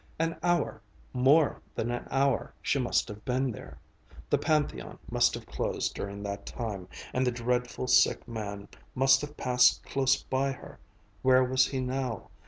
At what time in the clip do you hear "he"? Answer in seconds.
11.67-11.79